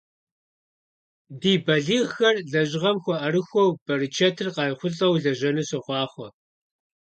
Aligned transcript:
Ди 1.39 1.53
балигъхэр 1.65 2.35
лэжьыгъэм 2.51 2.97
хуэӀэрыхуэу, 3.03 3.69
берычэтыр 3.85 4.47
къайхъулӀэу 4.55 5.15
лэжьэну 5.23 5.67
сохъуахъуэ! 5.69 6.27